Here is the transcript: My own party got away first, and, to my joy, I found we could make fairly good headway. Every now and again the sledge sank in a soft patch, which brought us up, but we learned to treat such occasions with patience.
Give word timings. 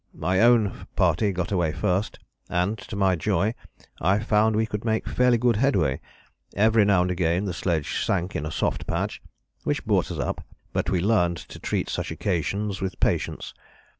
My 0.17 0.39
own 0.39 0.87
party 0.95 1.31
got 1.31 1.51
away 1.51 1.73
first, 1.73 2.17
and, 2.49 2.75
to 2.79 2.95
my 2.95 3.15
joy, 3.15 3.53
I 4.01 4.17
found 4.17 4.55
we 4.55 4.65
could 4.65 4.83
make 4.83 5.07
fairly 5.07 5.37
good 5.37 5.57
headway. 5.57 6.01
Every 6.55 6.85
now 6.85 7.03
and 7.03 7.11
again 7.11 7.45
the 7.45 7.53
sledge 7.53 8.03
sank 8.03 8.35
in 8.35 8.43
a 8.43 8.51
soft 8.51 8.87
patch, 8.87 9.21
which 9.63 9.85
brought 9.85 10.09
us 10.09 10.17
up, 10.17 10.43
but 10.73 10.89
we 10.89 11.01
learned 11.01 11.37
to 11.37 11.59
treat 11.59 11.87
such 11.87 12.09
occasions 12.09 12.81
with 12.81 12.99
patience. 12.99 13.53